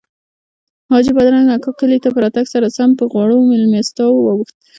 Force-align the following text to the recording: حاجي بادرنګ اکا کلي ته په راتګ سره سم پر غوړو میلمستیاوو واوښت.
حاجي 0.91 1.11
بادرنګ 1.15 1.47
اکا 1.55 1.71
کلي 1.79 1.97
ته 2.03 2.09
په 2.13 2.19
راتګ 2.23 2.45
سره 2.53 2.67
سم 2.77 2.89
پر 2.97 3.05
غوړو 3.11 3.37
میلمستیاوو 3.49 4.23
واوښت. 4.25 4.55